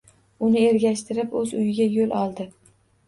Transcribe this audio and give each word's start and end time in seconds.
Uni 0.47 0.63
ergashtirib 0.69 1.35
o`z 1.41 1.43
uyiga 1.59 1.87
yo`l 1.99 2.17
oldi 2.23 2.49